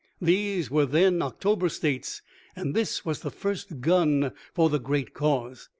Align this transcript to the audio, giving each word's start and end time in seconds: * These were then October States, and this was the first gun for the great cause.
* 0.15 0.19
These 0.19 0.71
were 0.71 0.87
then 0.87 1.21
October 1.21 1.69
States, 1.69 2.23
and 2.55 2.73
this 2.73 3.05
was 3.05 3.19
the 3.19 3.29
first 3.29 3.81
gun 3.81 4.31
for 4.51 4.67
the 4.67 4.79
great 4.79 5.13
cause. 5.13 5.69